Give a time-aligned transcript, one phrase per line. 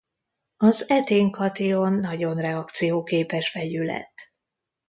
[0.57, 4.13] Az etén kation nagyon reakcióképes vegyület.